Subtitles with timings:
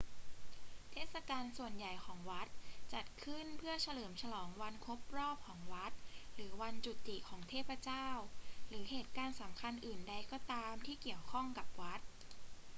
[0.91, 2.47] เทศกาลส่วนใหญ่ของวัด
[2.93, 5.93] จัดขึ้นเพื่อเฉลิมฉลองวันครบรอบของวัด
[6.35, 8.07] หรือวันจุติของเทพเจ้า
[8.67, 12.01] หรือเหตุการณ์สำคัญอื่นใดก็ตามที่เกี่ยวข้องกับวัด